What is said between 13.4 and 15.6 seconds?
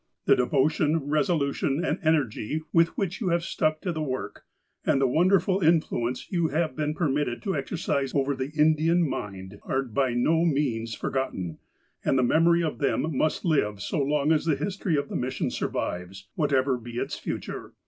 live so long as the history of the mission